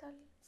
[0.00, 0.39] Tally.